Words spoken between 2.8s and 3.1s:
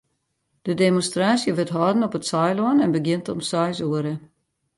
en